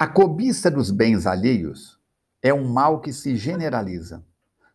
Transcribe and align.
A 0.00 0.06
cobiça 0.06 0.70
dos 0.70 0.92
bens 0.92 1.26
alheios 1.26 1.98
é 2.40 2.54
um 2.54 2.68
mal 2.68 3.00
que 3.00 3.12
se 3.12 3.34
generaliza. 3.34 4.24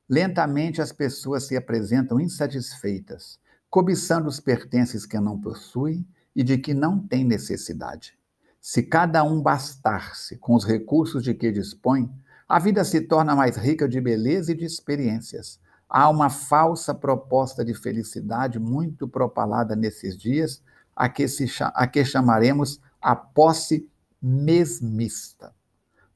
Lentamente 0.10 0.82
as 0.82 0.92
pessoas 0.92 1.46
se 1.46 1.56
apresentam 1.56 2.20
insatisfeitas, 2.20 3.40
cobiçando 3.70 4.28
os 4.28 4.42
pertences 4.42 5.06
que 5.06 5.18
não 5.18 5.40
possuem 5.40 6.06
e 6.36 6.44
de 6.44 6.58
que 6.58 6.74
não 6.74 7.00
têm 7.00 7.24
necessidade. 7.24 8.20
Se 8.60 8.84
cada 8.84 9.24
um 9.24 9.42
bastar-se 9.42 10.36
com 10.36 10.56
os 10.56 10.66
recursos 10.66 11.24
de 11.24 11.34
que 11.34 11.54
dispõe, 11.54 12.12
a 12.46 12.60
vida 12.60 12.84
se 12.84 13.00
torna 13.00 13.34
mais 13.34 13.56
rica 13.56 13.88
de 13.88 14.02
beleza 14.02 14.52
e 14.52 14.58
de 14.58 14.66
experiências. 14.66 15.58
Há 15.88 16.10
uma 16.10 16.30
falsa 16.30 16.94
proposta 16.94 17.64
de 17.64 17.74
felicidade 17.74 18.60
muito 18.60 19.08
propalada 19.08 19.74
nesses 19.74 20.18
dias, 20.18 20.62
a 20.94 21.08
que, 21.08 21.30
se, 21.30 21.46
a 21.62 21.88
que 21.88 22.04
chamaremos 22.04 22.82
a 23.02 23.16
posse 23.16 23.88
mesmista. 24.24 25.54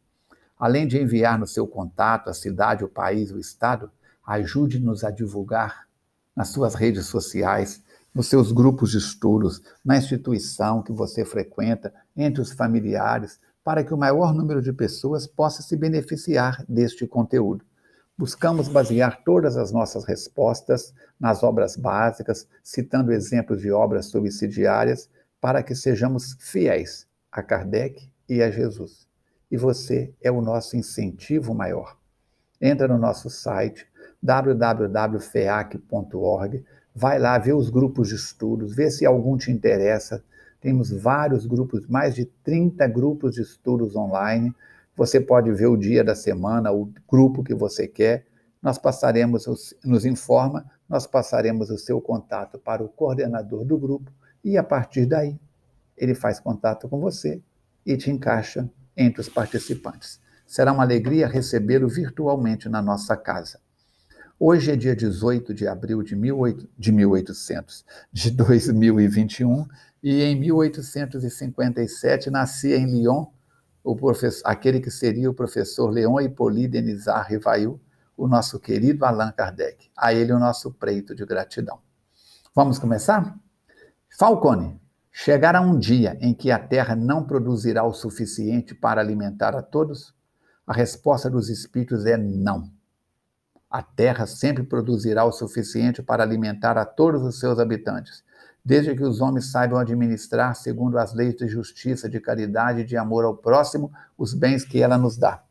Além 0.58 0.86
de 0.86 1.00
enviar 1.00 1.38
no 1.38 1.47
seu 1.47 1.66
contato 1.66 2.28
a 2.28 2.34
cidade, 2.34 2.84
o 2.84 2.91
país, 2.91 3.32
o 3.32 3.38
estado, 3.38 3.91
ajude-nos 4.26 5.02
a 5.02 5.10
divulgar 5.10 5.88
nas 6.36 6.48
suas 6.48 6.74
redes 6.74 7.06
sociais, 7.06 7.82
nos 8.14 8.27
seus 8.27 8.53
grupos 8.53 8.91
de 8.91 8.98
estudos, 8.98 9.62
na 9.84 9.97
instituição 9.97 10.83
que 10.83 10.92
você 10.92 11.25
frequenta, 11.25 11.92
entre 12.16 12.41
os 12.42 12.53
familiares, 12.53 13.41
para 13.62 13.84
que 13.84 13.94
o 13.94 13.98
maior 13.98 14.34
número 14.34 14.61
de 14.61 14.72
pessoas 14.72 15.27
possa 15.27 15.62
se 15.62 15.77
beneficiar 15.77 16.64
deste 16.69 17.06
conteúdo. 17.06 17.64
Buscamos 18.16 18.69
basear 18.69 19.22
todas 19.25 19.56
as 19.56 19.72
nossas 19.72 20.05
respostas 20.05 20.92
nas 21.19 21.42
obras 21.42 21.77
básicas, 21.77 22.47
citando 22.62 23.12
exemplos 23.12 23.61
de 23.61 23.72
obras 23.72 24.06
subsidiárias, 24.06 25.08
para 25.41 25.62
que 25.62 25.75
sejamos 25.75 26.36
fiéis 26.38 27.06
a 27.33 27.42
Kardec 27.42 28.11
e 28.28 28.42
a 28.42 28.50
Jesus. 28.50 29.08
E 29.50 29.56
você 29.56 30.12
é 30.20 30.31
o 30.31 30.42
nosso 30.42 30.77
incentivo 30.77 31.55
maior. 31.55 31.97
Entra 32.61 32.86
no 32.86 32.98
nosso 32.98 33.31
site 33.31 33.86
www.feac.org 34.22 34.91
Vai 36.94 37.19
lá, 37.19 37.38
vê 37.38 37.52
os 37.52 37.70
grupos 37.70 38.08
de 38.08 38.16
estudos, 38.16 38.74
vê 38.74 38.91
se 38.91 39.06
algum 39.06 39.36
te 39.36 39.50
interessa. 39.50 40.22
Temos 40.60 40.91
vários 40.91 41.47
grupos, 41.47 41.86
mais 41.86 42.14
de 42.14 42.24
30 42.24 42.86
grupos 42.88 43.34
de 43.34 43.42
estudos 43.42 43.94
online. 43.94 44.55
Você 44.97 45.20
pode 45.20 45.50
ver 45.52 45.66
o 45.66 45.77
dia 45.77 46.02
da 46.02 46.14
semana, 46.14 46.72
o 46.72 46.91
grupo 47.08 47.42
que 47.42 47.55
você 47.55 47.86
quer. 47.86 48.27
Nós 48.62 48.77
passaremos, 48.77 49.47
nos 49.84 50.04
informa, 50.04 50.66
nós 50.88 51.06
passaremos 51.06 51.70
o 51.70 51.78
seu 51.78 52.00
contato 52.00 52.59
para 52.59 52.82
o 52.82 52.88
coordenador 52.88 53.64
do 53.64 53.78
grupo 53.78 54.10
e 54.44 54.59
a 54.59 54.62
partir 54.62 55.06
daí 55.06 55.38
ele 55.97 56.14
faz 56.14 56.41
contato 56.41 56.88
com 56.88 56.98
você 56.98 57.41
e 57.87 57.97
te 57.97 58.10
encaixa 58.10 58.69
entre 58.97 59.20
os 59.20 59.28
participantes. 59.28 60.20
Será 60.47 60.72
uma 60.72 60.82
alegria 60.82 61.28
recebê-lo 61.28 61.88
virtualmente 61.88 62.69
na 62.69 62.82
nossa 62.82 63.16
casa. 63.16 63.60
Hoje 64.42 64.72
é 64.72 64.76
dia 64.76 64.96
18 64.96 65.52
de 65.52 65.68
abril 65.68 66.02
de, 66.02 66.14
18, 66.14 66.66
de 66.78 66.92
1800, 66.92 67.84
de 68.10 68.30
2021, 68.30 69.66
e 70.02 70.22
em 70.22 70.34
1857 70.34 72.30
nascia 72.30 72.78
em 72.78 72.86
Lyon 72.86 73.26
o 73.84 73.94
professor, 73.94 74.40
aquele 74.46 74.80
que 74.80 74.90
seria 74.90 75.28
o 75.28 75.34
professor 75.34 75.90
Leon 75.90 76.18
Hippolyte 76.22 76.68
Denisard 76.68 77.28
Rivail, 77.28 77.78
o 78.16 78.26
nosso 78.26 78.58
querido 78.58 79.04
Allan 79.04 79.30
Kardec. 79.30 79.90
A 79.94 80.14
ele 80.14 80.32
o 80.32 80.38
nosso 80.38 80.72
preito 80.72 81.14
de 81.14 81.26
gratidão. 81.26 81.78
Vamos 82.56 82.78
começar? 82.78 83.38
Falcone, 84.18 84.80
chegará 85.12 85.60
um 85.60 85.78
dia 85.78 86.16
em 86.18 86.32
que 86.32 86.50
a 86.50 86.58
Terra 86.58 86.96
não 86.96 87.24
produzirá 87.24 87.84
o 87.84 87.92
suficiente 87.92 88.74
para 88.74 89.02
alimentar 89.02 89.54
a 89.54 89.60
todos? 89.60 90.14
A 90.66 90.72
resposta 90.72 91.28
dos 91.28 91.50
espíritos 91.50 92.06
é 92.06 92.16
não. 92.16 92.79
A 93.70 93.82
terra 93.82 94.26
sempre 94.26 94.64
produzirá 94.64 95.25
o 95.25 95.31
suficiente 95.31 96.03
para 96.03 96.25
alimentar 96.25 96.76
a 96.76 96.84
todos 96.84 97.22
os 97.22 97.38
seus 97.38 97.60
habitantes, 97.60 98.25
desde 98.64 98.97
que 98.97 99.04
os 99.04 99.20
homens 99.20 99.53
saibam 99.53 99.78
administrar, 99.78 100.56
segundo 100.56 100.98
as 100.98 101.14
leis 101.14 101.36
de 101.36 101.47
justiça, 101.47 102.08
de 102.08 102.19
caridade 102.19 102.81
e 102.81 102.84
de 102.84 102.97
amor 102.97 103.25
ao 103.25 103.36
próximo, 103.36 103.92
os 104.19 104.34
bens 104.34 104.64
que 104.64 104.82
ela 104.82 104.98
nos 104.98 105.16
dá. 105.16 105.44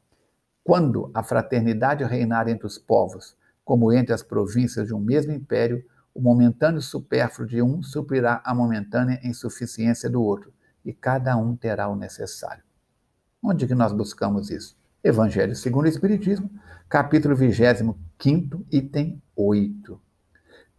Quando 0.63 1.09
a 1.13 1.23
fraternidade 1.23 2.03
reinar 2.03 2.49
entre 2.49 2.67
os 2.67 2.77
povos, 2.77 3.37
como 3.63 3.93
entre 3.93 4.13
as 4.13 4.21
províncias 4.21 4.87
de 4.87 4.93
um 4.93 4.99
mesmo 4.99 5.31
império, 5.31 5.83
o 6.13 6.19
momentâneo 6.19 6.81
supérfluo 6.81 7.47
de 7.47 7.61
um 7.61 7.81
suprirá 7.81 8.41
a 8.43 8.53
momentânea 8.53 9.21
insuficiência 9.23 10.09
do 10.09 10.21
outro, 10.21 10.51
e 10.83 10.91
cada 10.91 11.37
um 11.37 11.55
terá 11.55 11.87
o 11.87 11.95
necessário. 11.95 12.63
Onde 13.41 13.65
que 13.65 13.75
nós 13.75 13.93
buscamos 13.93 14.49
isso? 14.49 14.77
Evangelho 15.01 15.55
segundo 15.55 15.85
o 15.85 15.89
Espiritismo, 15.89 16.49
capítulo 16.89 17.35
25, 17.35 17.95
item 18.71 19.21
8. 19.35 20.01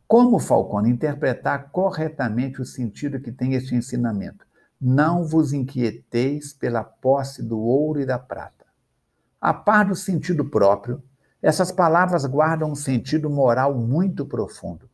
Como, 0.08 0.40
Falcone, 0.40 0.90
interpretar 0.90 1.70
corretamente 1.70 2.60
o 2.60 2.64
sentido 2.64 3.20
que 3.20 3.30
tem 3.30 3.54
este 3.54 3.76
ensinamento? 3.76 4.44
Não 4.80 5.24
vos 5.24 5.52
inquieteis 5.52 6.52
pela 6.52 6.82
posse 6.82 7.44
do 7.44 7.60
ouro 7.60 8.00
e 8.00 8.06
da 8.06 8.18
prata. 8.18 8.66
A 9.40 9.54
par 9.54 9.86
do 9.86 9.94
sentido 9.94 10.44
próprio, 10.44 11.00
essas 11.40 11.70
palavras 11.70 12.26
guardam 12.26 12.72
um 12.72 12.74
sentido 12.74 13.30
moral 13.30 13.72
muito 13.78 14.26
profundo. 14.26 14.90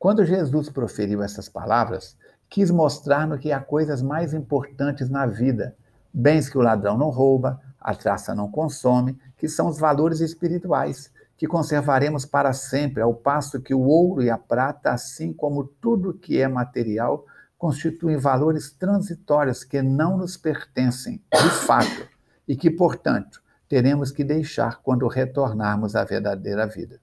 Quando 0.00 0.26
Jesus 0.26 0.68
proferiu 0.68 1.22
essas 1.22 1.48
palavras, 1.48 2.16
quis 2.48 2.72
mostrar-nos 2.72 3.38
que 3.38 3.52
há 3.52 3.60
coisas 3.60 4.02
mais 4.02 4.34
importantes 4.34 5.08
na 5.08 5.26
vida, 5.26 5.76
bens 6.12 6.48
que 6.48 6.58
o 6.58 6.62
ladrão 6.62 6.98
não 6.98 7.08
rouba, 7.08 7.60
a 7.88 7.94
traça 7.94 8.34
não 8.34 8.50
consome, 8.50 9.18
que 9.38 9.48
são 9.48 9.66
os 9.66 9.78
valores 9.78 10.20
espirituais, 10.20 11.10
que 11.38 11.46
conservaremos 11.46 12.26
para 12.26 12.52
sempre, 12.52 13.00
ao 13.00 13.14
passo 13.14 13.62
que 13.62 13.72
o 13.72 13.80
ouro 13.80 14.22
e 14.22 14.28
a 14.28 14.36
prata, 14.36 14.90
assim 14.90 15.32
como 15.32 15.64
tudo 15.64 16.12
que 16.12 16.38
é 16.38 16.46
material, 16.46 17.24
constituem 17.56 18.18
valores 18.18 18.70
transitórios 18.70 19.64
que 19.64 19.80
não 19.80 20.18
nos 20.18 20.36
pertencem, 20.36 21.22
de 21.32 21.48
fato, 21.48 22.06
e 22.46 22.54
que, 22.54 22.70
portanto, 22.70 23.42
teremos 23.66 24.10
que 24.10 24.22
deixar 24.22 24.82
quando 24.82 25.08
retornarmos 25.08 25.96
à 25.96 26.04
verdadeira 26.04 26.66
vida. 26.66 27.00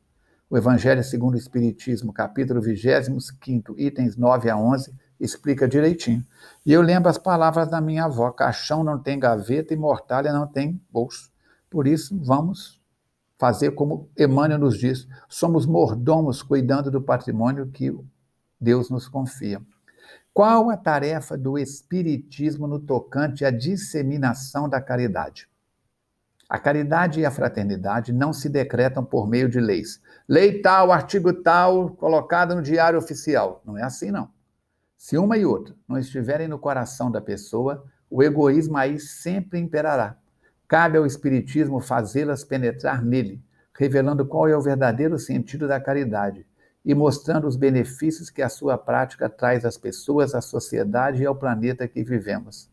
O 0.47 0.56
Evangelho 0.56 1.03
segundo 1.03 1.34
o 1.34 1.40
Espiritismo, 1.40 2.13
capítulo 2.13 2.62
25, 2.62 3.74
itens 3.75 4.16
9 4.16 4.51
a 4.51 4.56
11, 4.56 4.94
explica 5.19 5.67
direitinho. 5.67 6.25
E 6.65 6.71
eu 6.71 6.81
lembro 6.81 7.09
as 7.09 7.17
palavras 7.17 7.69
da 7.69 7.79
minha 7.79 8.06
avó: 8.06 8.31
caixão 8.31 8.83
não 8.83 9.00
tem 9.00 9.19
gaveta 9.19 9.73
e 9.73 9.77
mortalha 9.77 10.33
não 10.33 10.47
tem 10.47 10.81
bolso. 10.91 11.31
Por 11.69 11.88
isso, 11.88 12.17
vamos 12.23 12.81
fazer 13.38 13.71
como 13.71 14.09
Emmanuel 14.17 14.59
nos 14.59 14.77
diz: 14.77 15.07
somos 15.27 15.65
mordomos 15.65 16.41
cuidando 16.41 16.89
do 16.89 17.01
patrimônio 17.01 17.67
que 17.67 17.94
Deus 18.59 18.89
nos 18.89 19.07
confia. 19.07 19.62
Qual 20.33 20.69
a 20.69 20.75
tarefa 20.75 21.38
do 21.38 21.57
Espiritismo 21.57 22.68
no 22.68 22.79
tocante 22.79 23.45
à 23.45 23.51
disseminação 23.51 24.68
da 24.68 24.81
caridade? 24.81 25.47
A 26.47 26.59
caridade 26.59 27.19
e 27.19 27.25
a 27.25 27.31
fraternidade 27.31 28.13
não 28.13 28.31
se 28.31 28.47
decretam 28.50 29.03
por 29.03 29.27
meio 29.27 29.50
de 29.50 29.59
leis. 29.59 30.01
Lei 30.27 30.61
tal, 30.61 30.91
artigo 30.91 31.33
tal, 31.33 31.91
colocada 31.91 32.53
no 32.53 32.61
diário 32.61 33.00
oficial. 33.00 33.61
Não 33.65 33.77
é 33.77 33.83
assim, 33.83 34.11
não. 34.11 34.29
Se 34.97 35.18
uma 35.18 35.38
e 35.38 35.45
outra 35.45 35.75
não 35.88 35.97
estiverem 35.97 36.47
no 36.47 36.57
coração 36.57 37.12
da 37.12 37.21
pessoa, 37.21 37.86
o 38.09 38.24
egoísmo 38.24 38.77
aí 38.77 39.00
sempre 39.00 39.59
imperará. 39.59 40.18
Cabe 40.68 40.97
ao 40.97 41.06
Espiritismo 41.06 41.80
fazê-las 41.80 42.44
penetrar 42.44 43.03
nele, 43.03 43.44
revelando 43.77 44.25
qual 44.25 44.47
é 44.47 44.57
o 44.57 44.62
verdadeiro 44.62 45.19
sentido 45.19 45.68
da 45.68 45.80
caridade 45.80 46.45
e 46.83 46.94
mostrando 46.94 47.47
os 47.47 47.56
benefícios 47.56 48.30
que 48.30 48.42
a 48.42 48.50
sua 48.50 48.77
prática 48.77 49.27
traz 49.27 49.65
às 49.65 49.77
pessoas, 49.77 50.36
à 50.36 50.42
sociedade 50.42 51.24
e 51.24 51.25
ao 51.25 51.36
planeta 51.36 51.88
que 51.88 52.03
vivemos. 52.03 52.69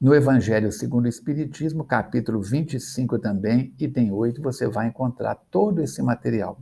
No 0.00 0.14
Evangelho 0.14 0.72
segundo 0.72 1.04
o 1.04 1.08
Espiritismo, 1.08 1.84
capítulo 1.84 2.40
25 2.40 3.18
também, 3.18 3.74
item 3.78 4.12
8, 4.12 4.40
você 4.40 4.66
vai 4.66 4.86
encontrar 4.86 5.34
todo 5.50 5.82
esse 5.82 6.00
material. 6.00 6.58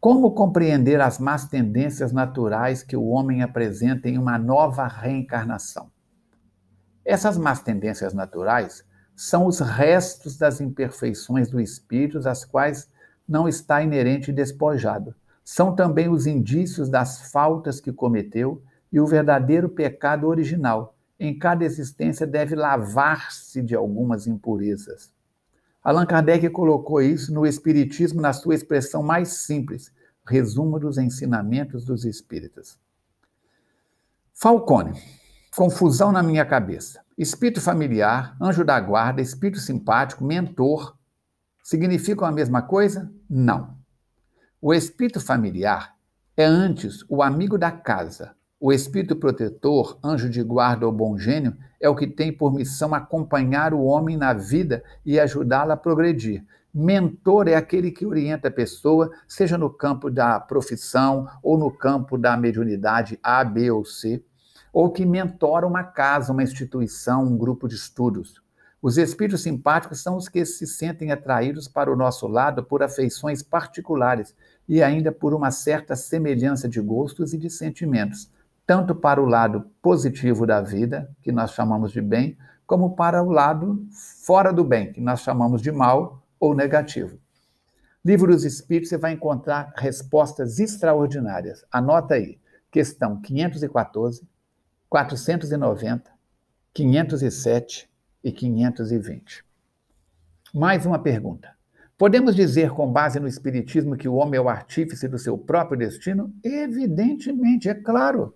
Como 0.00 0.30
compreender 0.30 1.00
as 1.00 1.18
más 1.18 1.48
tendências 1.48 2.12
naturais 2.12 2.84
que 2.84 2.96
o 2.96 3.08
homem 3.08 3.42
apresenta 3.42 4.08
em 4.08 4.16
uma 4.16 4.38
nova 4.38 4.86
reencarnação? 4.86 5.90
Essas 7.04 7.36
más 7.36 7.62
tendências 7.62 8.14
naturais 8.14 8.84
são 9.16 9.44
os 9.44 9.58
restos 9.58 10.38
das 10.38 10.60
imperfeições 10.60 11.50
do 11.50 11.60
espírito, 11.60 12.18
as 12.28 12.44
quais 12.44 12.88
não 13.28 13.48
está 13.48 13.82
inerente 13.82 14.30
e 14.30 14.34
despojado. 14.34 15.16
São 15.44 15.74
também 15.74 16.08
os 16.08 16.28
indícios 16.28 16.88
das 16.88 17.32
faltas 17.32 17.80
que 17.80 17.92
cometeu 17.92 18.62
e 18.92 19.00
o 19.00 19.06
verdadeiro 19.06 19.68
pecado 19.68 20.28
original, 20.28 20.94
em 21.18 21.36
cada 21.36 21.64
existência 21.64 22.24
deve 22.24 22.54
lavar-se 22.54 23.60
de 23.60 23.74
algumas 23.74 24.28
impurezas. 24.28 25.12
Allan 25.88 26.04
Kardec 26.04 26.50
colocou 26.50 27.00
isso 27.00 27.32
no 27.32 27.46
Espiritismo 27.46 28.20
na 28.20 28.34
sua 28.34 28.54
expressão 28.54 29.02
mais 29.02 29.28
simples, 29.46 29.90
resumo 30.26 30.78
dos 30.78 30.98
ensinamentos 30.98 31.82
dos 31.82 32.04
espíritas. 32.04 32.78
Falcone, 34.34 34.92
confusão 35.56 36.12
na 36.12 36.22
minha 36.22 36.44
cabeça. 36.44 37.00
Espírito 37.16 37.62
familiar, 37.62 38.36
anjo 38.38 38.66
da 38.66 38.78
guarda, 38.78 39.22
espírito 39.22 39.60
simpático, 39.60 40.22
mentor, 40.22 40.94
significam 41.64 42.28
a 42.28 42.32
mesma 42.32 42.60
coisa? 42.60 43.10
Não. 43.26 43.74
O 44.60 44.74
espírito 44.74 45.22
familiar 45.22 45.96
é 46.36 46.44
antes 46.44 47.02
o 47.08 47.22
amigo 47.22 47.56
da 47.56 47.70
casa, 47.70 48.36
o 48.60 48.72
espírito 48.72 49.14
protetor, 49.14 49.98
anjo 50.02 50.28
de 50.28 50.42
guarda 50.42 50.84
ou 50.84 50.92
bom 50.92 51.16
gênio, 51.16 51.56
é 51.80 51.88
o 51.88 51.94
que 51.94 52.08
tem 52.08 52.32
por 52.32 52.52
missão 52.52 52.92
acompanhar 52.92 53.72
o 53.72 53.84
homem 53.84 54.16
na 54.16 54.32
vida 54.32 54.82
e 55.06 55.20
ajudá-la 55.20 55.74
a 55.74 55.76
progredir. 55.76 56.44
Mentor 56.74 57.46
é 57.46 57.54
aquele 57.54 57.92
que 57.92 58.04
orienta 58.04 58.48
a 58.48 58.50
pessoa, 58.50 59.12
seja 59.28 59.56
no 59.56 59.70
campo 59.70 60.10
da 60.10 60.40
profissão 60.40 61.28
ou 61.40 61.56
no 61.56 61.70
campo 61.70 62.18
da 62.18 62.36
mediunidade 62.36 63.18
A, 63.22 63.44
B 63.44 63.70
ou 63.70 63.84
C, 63.84 64.22
ou 64.72 64.90
que 64.90 65.06
mentora 65.06 65.66
uma 65.66 65.84
casa, 65.84 66.32
uma 66.32 66.42
instituição, 66.42 67.24
um 67.24 67.38
grupo 67.38 67.68
de 67.68 67.76
estudos. 67.76 68.42
Os 68.82 68.98
espíritos 68.98 69.42
simpáticos 69.42 70.00
são 70.02 70.16
os 70.16 70.28
que 70.28 70.44
se 70.44 70.66
sentem 70.66 71.10
atraídos 71.12 71.68
para 71.68 71.92
o 71.92 71.96
nosso 71.96 72.26
lado 72.26 72.62
por 72.64 72.82
afeições 72.82 73.40
particulares 73.40 74.34
e 74.68 74.82
ainda 74.82 75.10
por 75.12 75.32
uma 75.32 75.50
certa 75.52 75.94
semelhança 75.96 76.68
de 76.68 76.80
gostos 76.80 77.32
e 77.32 77.38
de 77.38 77.50
sentimentos 77.50 78.30
tanto 78.68 78.94
para 78.94 79.18
o 79.18 79.24
lado 79.24 79.64
positivo 79.80 80.46
da 80.46 80.60
vida, 80.60 81.10
que 81.22 81.32
nós 81.32 81.52
chamamos 81.52 81.90
de 81.90 82.02
bem, 82.02 82.36
como 82.66 82.94
para 82.94 83.22
o 83.22 83.30
lado 83.30 83.82
fora 84.26 84.52
do 84.52 84.62
bem, 84.62 84.92
que 84.92 85.00
nós 85.00 85.20
chamamos 85.20 85.62
de 85.62 85.72
mal 85.72 86.22
ou 86.38 86.54
negativo. 86.54 87.18
Livro 88.04 88.30
dos 88.30 88.44
Espíritos, 88.44 88.90
você 88.90 88.98
vai 88.98 89.12
encontrar 89.12 89.72
respostas 89.74 90.58
extraordinárias. 90.58 91.64
Anota 91.72 92.12
aí, 92.12 92.38
questão 92.70 93.18
514, 93.22 94.28
490, 94.90 96.10
507 96.74 97.90
e 98.22 98.30
520. 98.30 99.46
Mais 100.52 100.84
uma 100.84 100.98
pergunta. 100.98 101.56
Podemos 101.96 102.36
dizer, 102.36 102.72
com 102.72 102.92
base 102.92 103.18
no 103.18 103.28
Espiritismo, 103.28 103.96
que 103.96 104.10
o 104.10 104.16
homem 104.16 104.36
é 104.36 104.42
o 104.42 104.48
artífice 104.48 105.08
do 105.08 105.18
seu 105.18 105.38
próprio 105.38 105.78
destino? 105.78 106.30
Evidentemente, 106.44 107.70
é 107.70 107.74
claro. 107.74 108.34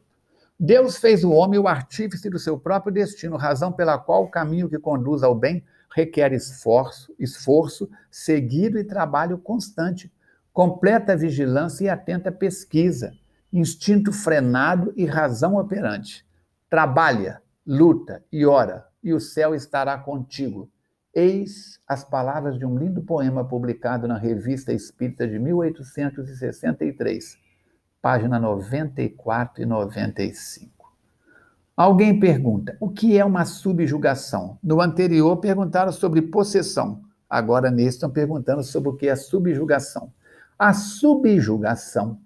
Deus 0.65 0.97
fez 0.97 1.25
o 1.25 1.33
homem 1.33 1.59
o 1.59 1.67
artífice 1.67 2.31
do 2.31 2.39
seu 2.39 2.57
próprio 2.57 2.93
destino, 2.93 3.37
razão 3.37 3.73
pela 3.73 3.99
qual 3.99 4.23
o 4.23 4.31
caminho 4.31 4.69
que 4.69 4.79
conduz 4.79 5.25
ao 5.25 5.35
bem 5.35 5.65
requer 5.93 6.33
esforço, 6.33 7.13
esforço 7.19 7.91
seguido 8.09 8.79
e 8.79 8.85
trabalho 8.85 9.37
constante, 9.39 10.09
completa 10.53 11.17
vigilância 11.17 11.87
e 11.87 11.89
atenta 11.89 12.31
pesquisa, 12.31 13.13
instinto 13.53 14.13
frenado 14.13 14.95
e 14.97 15.05
razão 15.05 15.57
operante. 15.57 16.25
Trabalha, 16.71 17.43
luta 17.67 18.23
e 18.31 18.47
ora, 18.47 18.87
e 19.03 19.13
o 19.13 19.19
céu 19.19 19.57
estará 19.57 19.99
contigo. 19.99 20.71
Eis 21.13 21.81
as 21.89 22.05
palavras 22.05 22.57
de 22.57 22.65
um 22.65 22.79
lindo 22.79 23.03
poema 23.03 23.45
publicado 23.45 24.07
na 24.07 24.17
Revista 24.17 24.73
Espírita 24.73 25.27
de 25.27 25.41
1863 25.41 27.42
página 28.03 28.41
94 28.41 29.63
e 29.63 29.65
95. 29.65 30.93
Alguém 31.77 32.19
pergunta: 32.19 32.77
o 32.81 32.91
que 32.91 33.17
é 33.17 33.25
uma 33.25 33.45
subjugação? 33.45 34.59
No 34.63 34.81
anterior 34.81 35.37
perguntaram 35.37 35.93
sobre 35.93 36.21
possessão. 36.21 37.05
Agora, 37.31 37.71
neste, 37.71 37.95
estão 37.95 38.11
perguntando 38.11 38.63
sobre 38.63 38.91
o 38.91 38.95
que 38.95 39.09
é 39.09 39.15
subjugação. 39.15 40.13
A 40.59 40.75
subjugação 40.75 42.21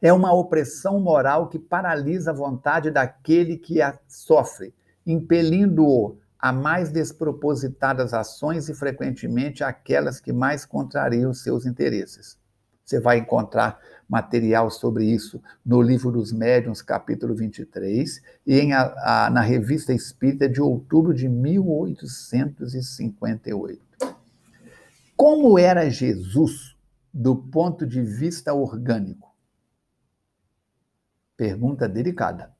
é 0.00 0.12
uma 0.12 0.32
opressão 0.32 1.00
moral 1.00 1.48
que 1.48 1.58
paralisa 1.58 2.30
a 2.30 2.34
vontade 2.34 2.90
daquele 2.90 3.58
que 3.58 3.82
a 3.82 3.98
sofre, 4.06 4.72
impelindo-o 5.04 6.16
a 6.38 6.52
mais 6.52 6.90
despropositadas 6.90 8.14
ações 8.14 8.68
e, 8.68 8.74
frequentemente, 8.74 9.64
aquelas 9.64 10.20
que 10.20 10.32
mais 10.32 10.64
contrariam 10.64 11.34
seus 11.34 11.66
interesses. 11.66 12.38
Você 12.88 12.98
vai 12.98 13.18
encontrar 13.18 13.78
material 14.08 14.68
sobre 14.70 15.04
isso 15.04 15.42
no 15.62 15.82
Livro 15.82 16.10
dos 16.10 16.32
Médiuns, 16.32 16.80
capítulo 16.80 17.34
23, 17.34 18.22
e 18.46 18.58
em 18.58 18.72
a, 18.72 19.26
a, 19.26 19.28
na 19.28 19.42
Revista 19.42 19.92
Espírita 19.92 20.48
de 20.48 20.62
outubro 20.62 21.12
de 21.12 21.28
1858. 21.28 23.78
Como 25.14 25.58
era 25.58 25.90
Jesus 25.90 26.78
do 27.12 27.36
ponto 27.36 27.86
de 27.86 28.00
vista 28.00 28.54
orgânico? 28.54 29.36
Pergunta 31.36 31.86
delicada. 31.86 32.56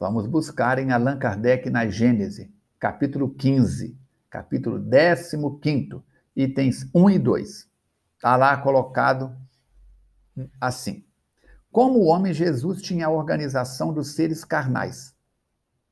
Vamos 0.00 0.26
buscar 0.26 0.80
em 0.80 0.90
Allan 0.90 1.16
Kardec 1.16 1.70
na 1.70 1.86
Gênese, 1.86 2.52
capítulo 2.76 3.30
15, 3.30 3.96
capítulo 4.28 4.80
15, 4.80 5.38
itens 6.34 6.90
1 6.92 7.10
e 7.10 7.20
2. 7.20 7.70
Está 8.16 8.36
lá 8.36 8.56
colocado 8.56 9.38
assim. 10.60 11.04
Como 11.72 12.00
o 12.00 12.06
homem, 12.06 12.32
Jesus 12.32 12.82
tinha 12.82 13.06
a 13.06 13.10
organização 13.10 13.92
dos 13.92 14.14
seres 14.14 14.44
carnais. 14.44 15.14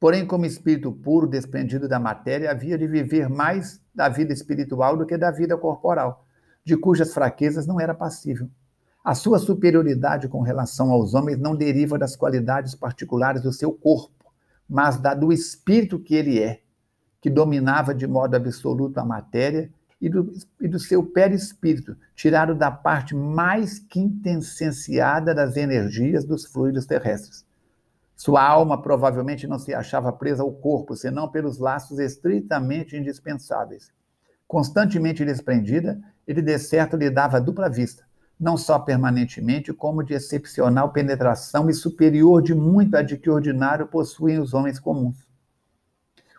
Porém, 0.01 0.27
como 0.27 0.47
espírito 0.47 0.93
puro, 0.93 1.27
desprendido 1.27 1.89
da 1.89 1.99
matéria, 1.99 2.51
havia 2.51 2.79
de 2.79 2.87
viver 2.87 3.29
mais 3.29 3.81
da 3.95 4.09
vida 4.09 4.33
espiritual 4.33 4.97
do 4.97 5.07
que 5.07 5.17
da 5.17 5.31
vida 5.31 5.57
corporal, 5.57 6.25
de 6.65 6.77
cujas 6.77 7.13
fraquezas 7.13 7.67
não 7.67 7.81
era 7.81 7.95
passível. 7.95 8.49
A 9.05 9.15
sua 9.15 9.39
superioridade 9.39 10.29
com 10.29 10.41
relação 10.41 10.91
aos 10.91 11.15
homens 11.15 11.39
não 11.39 11.57
deriva 11.57 11.99
das 11.99 12.15
qualidades 12.15 12.75
particulares 12.75 13.43
do 13.43 13.53
seu 13.53 13.73
corpo, 13.73 14.33
mas 14.69 14.99
da 14.99 15.15
do 15.15 15.33
espírito 15.33 15.99
que 15.99 16.15
ele 16.15 16.41
é, 16.41 16.61
que 17.21 17.31
dominava 17.31 17.95
de 17.95 18.07
modo 18.07 18.35
absoluto 18.35 18.99
a 18.99 19.05
matéria 19.05 19.73
e 20.01 20.09
do, 20.09 20.33
e 20.61 20.69
do 20.69 20.79
seu 20.79 21.05
perispírito, 21.05 21.97
tirado 22.15 22.55
da 22.55 22.71
parte 22.71 23.15
mais 23.15 23.79
quintessenciada 23.79 25.35
das 25.35 25.57
energias 25.57 26.25
dos 26.25 26.47
fluidos 26.47 26.87
terrestres. 26.87 27.45
Sua 28.15 28.43
alma 28.43 28.81
provavelmente 28.83 29.47
não 29.47 29.59
se 29.59 29.75
achava 29.75 30.13
presa 30.13 30.43
ao 30.43 30.53
corpo, 30.53 30.97
senão 30.97 31.29
pelos 31.29 31.59
laços 31.59 31.99
estritamente 31.99 32.97
indispensáveis. 32.97 33.93
Constantemente 34.47 35.25
desprendida, 35.25 36.01
ele 36.27 36.43
de 36.43 36.59
certo 36.59 36.97
lhe 36.97 37.11
dava 37.11 37.41
dupla 37.41 37.69
vista, 37.69 38.05
não 38.39 38.57
só 38.57 38.79
permanentemente, 38.79 39.73
como 39.73 40.03
de 40.03 40.15
excepcional 40.15 40.93
penetração 40.93 41.69
e 41.69 41.75
superior 41.75 42.43
de 42.43 42.55
muito 42.55 42.97
a 42.97 43.03
de 43.03 43.17
que 43.17 43.31
ordinário 43.31 43.87
possuem 43.87 44.39
os 44.39 44.55
homens 44.55 44.79
comuns. 44.79 45.29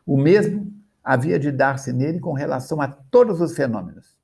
O 0.06 0.18
mesmo 0.18 0.74
havia 1.10 1.40
de 1.40 1.52
dar-se 1.52 1.92
nele 1.92 2.20
com 2.20 2.34
relação 2.34 2.80
a 2.80 2.88
todos 2.88 3.42
os 3.42 3.56
fenômenos 3.56 4.16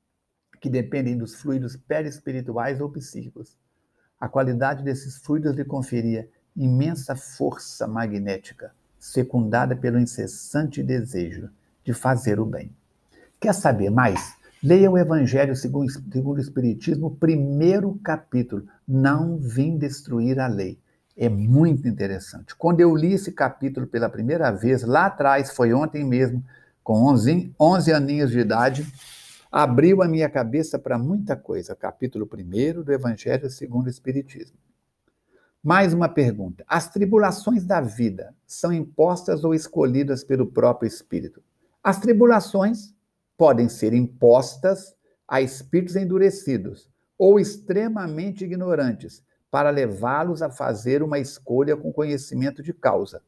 que 0.60 0.70
dependem 0.70 1.18
dos 1.18 1.34
fluidos 1.34 1.76
perispirituais 1.76 2.80
ou 2.80 2.88
psíquicos. 2.88 3.58
A 4.20 4.28
qualidade 4.28 4.84
desses 4.84 5.18
fluidos 5.18 5.56
lhe 5.56 5.64
conferia 5.64 6.28
imensa 6.56 7.16
força 7.16 7.88
magnética, 7.88 8.72
secundada 9.00 9.74
pelo 9.74 9.98
incessante 9.98 10.80
desejo 10.80 11.50
de 11.82 11.92
fazer 11.92 12.38
o 12.38 12.46
bem. 12.46 12.72
Quer 13.40 13.52
saber 13.52 13.90
mais? 13.90 14.36
Leia 14.62 14.88
o 14.88 14.96
Evangelho 14.96 15.56
segundo, 15.56 15.90
segundo 15.90 16.36
o 16.36 16.40
Espiritismo, 16.40 17.16
primeiro 17.16 17.98
capítulo. 18.04 18.64
Não 18.86 19.38
vim 19.38 19.76
destruir 19.76 20.38
a 20.38 20.46
lei. 20.46 20.78
É 21.16 21.28
muito 21.28 21.88
interessante. 21.88 22.54
Quando 22.54 22.78
eu 22.78 22.94
li 22.94 23.14
esse 23.14 23.32
capítulo 23.32 23.88
pela 23.88 24.08
primeira 24.08 24.52
vez, 24.52 24.84
lá 24.84 25.06
atrás, 25.06 25.50
foi 25.50 25.72
ontem 25.72 26.04
mesmo, 26.04 26.44
com 26.86 27.02
11, 27.02 27.52
11 27.58 27.92
aninhos 27.92 28.30
de 28.30 28.38
idade, 28.38 28.86
abriu 29.50 30.04
a 30.04 30.08
minha 30.08 30.30
cabeça 30.30 30.78
para 30.78 30.96
muita 30.96 31.34
coisa. 31.34 31.74
Capítulo 31.74 32.30
1 32.32 32.80
do 32.84 32.92
Evangelho 32.92 33.50
segundo 33.50 33.86
o 33.86 33.90
Espiritismo. 33.90 34.56
Mais 35.60 35.92
uma 35.92 36.08
pergunta. 36.08 36.64
As 36.68 36.88
tribulações 36.88 37.64
da 37.64 37.80
vida 37.80 38.32
são 38.46 38.72
impostas 38.72 39.42
ou 39.42 39.52
escolhidas 39.52 40.22
pelo 40.22 40.46
próprio 40.46 40.86
Espírito? 40.86 41.42
As 41.82 41.98
tribulações 41.98 42.94
podem 43.36 43.68
ser 43.68 43.92
impostas 43.92 44.94
a 45.26 45.40
espíritos 45.40 45.96
endurecidos 45.96 46.88
ou 47.18 47.40
extremamente 47.40 48.44
ignorantes, 48.44 49.24
para 49.50 49.70
levá-los 49.70 50.40
a 50.40 50.50
fazer 50.50 51.02
uma 51.02 51.18
escolha 51.18 51.76
com 51.76 51.92
conhecimento 51.92 52.62
de 52.62 52.72
causa. 52.72 53.20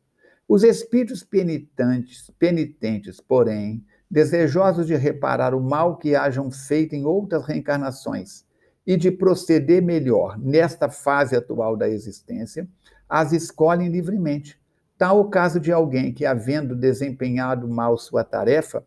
Os 0.48 0.62
espíritos 0.64 1.22
penitentes, 1.22 2.30
penitentes, 2.38 3.20
porém, 3.20 3.84
desejosos 4.10 4.86
de 4.86 4.96
reparar 4.96 5.54
o 5.54 5.60
mal 5.60 5.98
que 5.98 6.16
hajam 6.16 6.50
feito 6.50 6.94
em 6.94 7.04
outras 7.04 7.44
reencarnações 7.44 8.46
e 8.86 8.96
de 8.96 9.10
proceder 9.10 9.82
melhor 9.82 10.38
nesta 10.38 10.88
fase 10.88 11.36
atual 11.36 11.76
da 11.76 11.86
existência, 11.86 12.66
as 13.06 13.32
escolhem 13.32 13.90
livremente. 13.90 14.58
Tal 14.96 15.20
o 15.20 15.28
caso 15.28 15.60
de 15.60 15.70
alguém 15.70 16.14
que, 16.14 16.24
havendo 16.24 16.74
desempenhado 16.74 17.68
mal 17.68 17.98
sua 17.98 18.24
tarefa, 18.24 18.82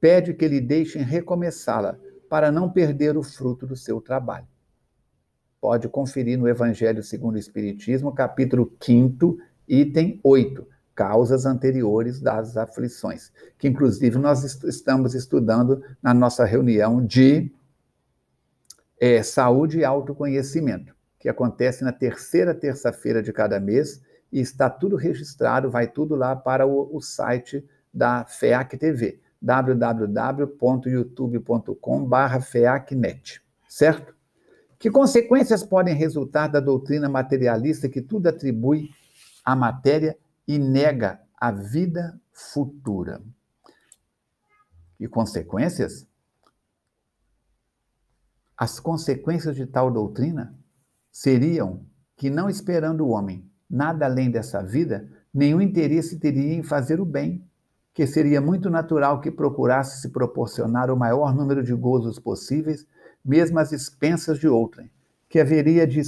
pede 0.00 0.32
que 0.32 0.48
lhe 0.48 0.60
deixem 0.60 1.02
recomeçá-la, 1.02 1.98
para 2.30 2.50
não 2.50 2.70
perder 2.70 3.18
o 3.18 3.22
fruto 3.22 3.66
do 3.66 3.76
seu 3.76 4.00
trabalho. 4.00 4.48
Pode 5.60 5.86
conferir 5.88 6.38
no 6.38 6.48
Evangelho 6.48 7.02
segundo 7.02 7.34
o 7.34 7.38
Espiritismo, 7.38 8.10
capítulo 8.12 8.72
5, 8.80 9.36
item 9.68 10.18
8, 10.24 10.73
causas 10.94 11.44
anteriores 11.44 12.20
das 12.20 12.56
aflições, 12.56 13.32
que 13.58 13.68
inclusive 13.68 14.18
nós 14.18 14.44
estamos 14.64 15.14
estudando 15.14 15.82
na 16.02 16.14
nossa 16.14 16.44
reunião 16.44 17.04
de 17.04 17.52
é, 19.00 19.22
saúde 19.22 19.78
e 19.78 19.84
autoconhecimento, 19.84 20.94
que 21.18 21.28
acontece 21.28 21.82
na 21.82 21.92
terceira 21.92 22.54
terça-feira 22.54 23.22
de 23.22 23.32
cada 23.32 23.58
mês 23.58 24.00
e 24.30 24.40
está 24.40 24.70
tudo 24.70 24.96
registrado, 24.96 25.70
vai 25.70 25.86
tudo 25.86 26.14
lá 26.14 26.36
para 26.36 26.66
o, 26.66 26.94
o 26.94 27.00
site 27.00 27.64
da 27.92 28.24
FEAC 28.24 28.76
TV 28.76 29.20
www.youtube.com.br 29.44 32.40
FEACnet, 32.40 33.42
certo? 33.68 34.14
Que 34.78 34.90
consequências 34.90 35.62
podem 35.62 35.94
resultar 35.94 36.48
da 36.48 36.60
doutrina 36.60 37.10
materialista 37.10 37.86
que 37.88 38.00
tudo 38.00 38.28
atribui 38.28 38.88
à 39.44 39.54
matéria 39.54 40.16
e 40.46 40.58
nega 40.58 41.20
a 41.36 41.50
vida 41.50 42.20
futura? 42.32 43.22
E 44.98 45.08
consequências? 45.08 46.06
As 48.56 48.78
consequências 48.78 49.56
de 49.56 49.66
tal 49.66 49.90
doutrina 49.90 50.56
seriam 51.10 51.84
que, 52.16 52.30
não 52.30 52.48
esperando 52.48 53.04
o 53.04 53.10
homem 53.10 53.50
nada 53.68 54.06
além 54.06 54.30
dessa 54.30 54.62
vida, 54.62 55.08
nenhum 55.32 55.60
interesse 55.60 56.18
teria 56.18 56.54
em 56.54 56.62
fazer 56.62 57.00
o 57.00 57.04
bem, 57.04 57.44
que 57.92 58.06
seria 58.06 58.40
muito 58.40 58.70
natural 58.70 59.20
que 59.20 59.30
procurasse 59.30 60.00
se 60.00 60.08
proporcionar 60.10 60.90
o 60.90 60.96
maior 60.96 61.34
número 61.34 61.62
de 61.62 61.74
gozos 61.74 62.18
possíveis, 62.18 62.86
mesmo 63.24 63.58
às 63.58 63.72
expensas 63.72 64.38
de 64.38 64.48
outrem, 64.48 64.90
que 65.28 65.40
haveria, 65.40 65.86
de, 65.86 66.02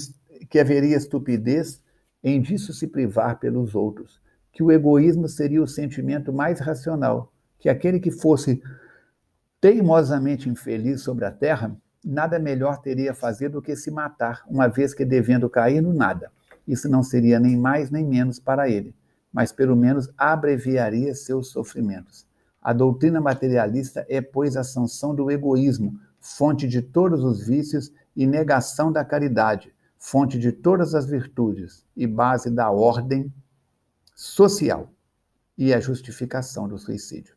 que 0.48 0.58
haveria 0.58 0.96
estupidez 0.96 1.82
em 2.22 2.40
disso 2.40 2.72
se 2.72 2.86
privar 2.86 3.38
pelos 3.38 3.74
outros, 3.74 4.20
que 4.56 4.62
o 4.62 4.72
egoísmo 4.72 5.28
seria 5.28 5.62
o 5.62 5.68
sentimento 5.68 6.32
mais 6.32 6.58
racional, 6.58 7.30
que 7.58 7.68
aquele 7.68 8.00
que 8.00 8.10
fosse 8.10 8.62
teimosamente 9.60 10.48
infeliz 10.48 11.02
sobre 11.02 11.26
a 11.26 11.30
terra, 11.30 11.76
nada 12.02 12.38
melhor 12.38 12.80
teria 12.80 13.10
a 13.10 13.14
fazer 13.14 13.50
do 13.50 13.60
que 13.60 13.76
se 13.76 13.90
matar, 13.90 14.42
uma 14.48 14.66
vez 14.66 14.94
que 14.94 15.04
devendo 15.04 15.50
cair 15.50 15.82
no 15.82 15.92
nada. 15.92 16.32
Isso 16.66 16.88
não 16.88 17.02
seria 17.02 17.38
nem 17.38 17.56
mais 17.56 17.90
nem 17.90 18.04
menos 18.04 18.40
para 18.40 18.68
ele 18.68 18.94
mas 19.36 19.52
pelo 19.52 19.76
menos 19.76 20.08
abreviaria 20.16 21.14
seus 21.14 21.50
sofrimentos. 21.50 22.26
A 22.62 22.72
doutrina 22.72 23.20
materialista 23.20 24.06
é, 24.08 24.22
pois, 24.22 24.56
a 24.56 24.64
sanção 24.64 25.14
do 25.14 25.30
egoísmo, 25.30 26.00
fonte 26.18 26.66
de 26.66 26.80
todos 26.80 27.22
os 27.22 27.46
vícios 27.46 27.92
e 28.16 28.26
negação 28.26 28.90
da 28.90 29.04
caridade, 29.04 29.74
fonte 29.98 30.38
de 30.38 30.52
todas 30.52 30.94
as 30.94 31.04
virtudes 31.04 31.84
e 31.94 32.06
base 32.06 32.48
da 32.48 32.70
ordem 32.70 33.30
social 34.16 34.90
e 35.58 35.74
a 35.74 35.78
justificação 35.78 36.66
do 36.66 36.78
suicídio. 36.78 37.36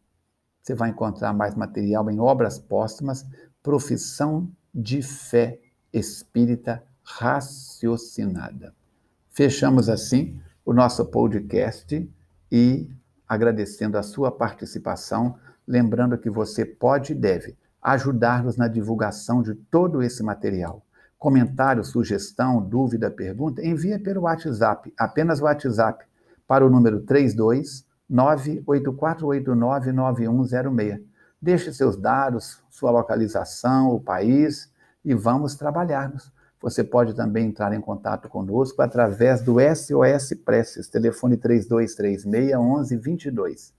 Você 0.63 0.73
vai 0.73 0.89
encontrar 0.89 1.33
mais 1.33 1.53
material 1.53 2.09
em 2.09 2.19
obras 2.19 2.57
póstumas, 2.57 3.25
Profissão 3.61 4.49
de 4.73 5.01
Fé 5.01 5.59
Espírita 5.91 6.81
Raciocinada. 7.03 8.73
Fechamos 9.29 9.89
assim 9.89 10.39
o 10.65 10.73
nosso 10.73 11.05
podcast 11.05 12.09
e 12.51 12.89
agradecendo 13.27 13.97
a 13.97 14.03
sua 14.03 14.31
participação, 14.31 15.37
lembrando 15.67 16.17
que 16.17 16.29
você 16.29 16.65
pode 16.65 17.11
e 17.11 17.15
deve 17.15 17.57
ajudar-nos 17.81 18.57
na 18.57 18.67
divulgação 18.67 19.41
de 19.41 19.53
todo 19.53 20.01
esse 20.01 20.23
material. 20.23 20.85
Comentário, 21.17 21.83
sugestão, 21.83 22.61
dúvida, 22.61 23.11
pergunta, 23.11 23.65
envia 23.65 23.99
pelo 23.99 24.21
WhatsApp, 24.21 24.93
apenas 24.97 25.41
o 25.41 25.43
WhatsApp, 25.43 26.05
para 26.49 26.65
o 26.65 26.69
número 26.69 26.99
32 27.01 27.87
984899106. 28.11 31.03
Deixe 31.39 31.71
seus 31.71 31.95
dados, 31.95 32.63
sua 32.71 32.89
localização, 32.89 33.93
o 33.93 34.01
país 34.01 34.73
e 35.05 35.13
vamos 35.13 35.53
trabalharmos. 35.55 36.33
Você 36.59 36.83
pode 36.83 37.13
também 37.13 37.45
entrar 37.47 37.71
em 37.71 37.79
contato 37.79 38.27
conosco 38.27 38.81
através 38.81 39.43
do 39.43 39.57
SOS 39.59 40.33
Preces, 40.43 40.89
telefone 40.89 41.37
3236-1122, 41.37 43.71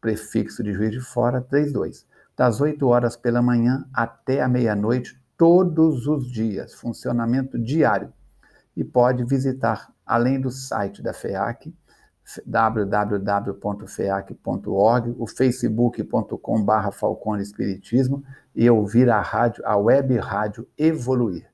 prefixo 0.00 0.62
de 0.62 0.72
Juiz 0.72 0.92
de 0.92 1.00
Fora 1.00 1.40
32, 1.42 2.06
das 2.36 2.60
8 2.60 2.86
horas 2.86 3.16
pela 3.16 3.42
manhã 3.42 3.84
até 3.92 4.40
a 4.40 4.46
meia-noite, 4.48 5.20
todos 5.36 6.06
os 6.06 6.30
dias, 6.30 6.74
funcionamento 6.74 7.58
diário. 7.58 8.12
E 8.76 8.84
pode 8.84 9.24
visitar, 9.24 9.92
além 10.06 10.40
do 10.40 10.50
site 10.50 11.02
da 11.02 11.12
FEAC, 11.12 11.74
www.feac.org, 12.46 13.14
o 15.18 15.26
facebook.com.br 15.26 16.90
Falcone 16.92 17.42
Espiritismo 17.42 18.24
e 18.54 18.68
ouvir 18.70 19.10
a 19.10 19.20
rádio, 19.20 19.62
a 19.66 19.76
web 19.76 20.16
rádio 20.18 20.66
Evoluir 20.78 21.46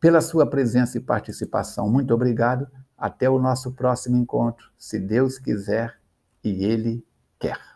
pela 0.00 0.20
sua 0.20 0.48
presença 0.48 0.98
e 0.98 1.00
participação. 1.00 1.88
Muito 1.88 2.12
obrigado. 2.12 2.68
Até 2.96 3.28
o 3.28 3.38
nosso 3.38 3.72
próximo 3.72 4.16
encontro, 4.16 4.70
se 4.78 4.98
Deus 4.98 5.38
quiser 5.38 5.98
e 6.42 6.64
Ele 6.64 7.04
quer. 7.38 7.75